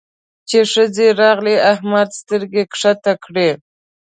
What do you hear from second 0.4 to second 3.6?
چې ښځې راغلې؛ احمد سترګې کښته کړې.